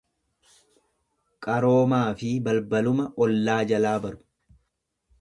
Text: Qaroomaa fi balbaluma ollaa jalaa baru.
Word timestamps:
Qaroomaa 1.47 2.09
fi 2.23 2.33
balbaluma 2.49 3.09
ollaa 3.27 3.63
jalaa 3.75 3.97
baru. 4.09 4.23